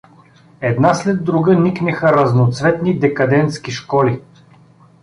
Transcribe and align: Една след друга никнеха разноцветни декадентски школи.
Една 0.61 0.93
след 0.93 1.23
друга 1.23 1.55
никнеха 1.59 2.13
разноцветни 2.17 2.99
декадентски 2.99 3.71
школи. 3.71 4.21